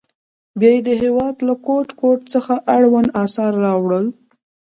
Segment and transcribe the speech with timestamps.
[0.59, 4.05] بیا یې د هېواد له ګوټ ګوټ څخه اړوند اثار راوړل.